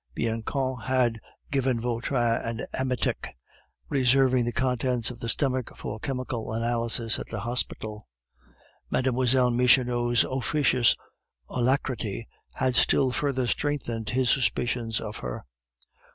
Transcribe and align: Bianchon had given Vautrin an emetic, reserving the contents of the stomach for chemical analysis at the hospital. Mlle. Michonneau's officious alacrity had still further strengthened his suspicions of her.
Bianchon 0.15 0.77
had 0.85 1.19
given 1.51 1.79
Vautrin 1.79 2.39
an 2.43 2.65
emetic, 2.73 3.37
reserving 3.87 4.45
the 4.45 4.51
contents 4.51 5.11
of 5.11 5.19
the 5.19 5.29
stomach 5.29 5.69
for 5.75 5.99
chemical 5.99 6.53
analysis 6.53 7.19
at 7.19 7.27
the 7.27 7.41
hospital. 7.41 8.07
Mlle. 8.89 9.51
Michonneau's 9.51 10.23
officious 10.23 10.95
alacrity 11.49 12.27
had 12.53 12.75
still 12.75 13.11
further 13.11 13.45
strengthened 13.45 14.09
his 14.09 14.31
suspicions 14.31 14.99
of 14.99 15.17
her. 15.17 15.45